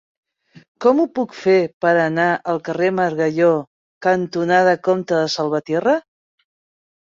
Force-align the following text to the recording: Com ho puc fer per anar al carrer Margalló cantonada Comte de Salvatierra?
Com 0.85 1.01
ho 1.01 1.03
puc 1.19 1.35
fer 1.41 1.57
per 1.85 1.91
anar 2.05 2.25
al 2.55 2.63
carrer 2.71 2.89
Margalló 3.01 3.51
cantonada 4.09 4.75
Comte 4.91 5.23
de 5.23 5.31
Salvatierra? 5.37 5.97